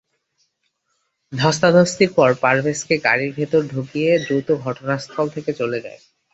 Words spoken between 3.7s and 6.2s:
ঢুকিয়ে দ্রুত ঘটনাস্থল থেকে চলে যায়।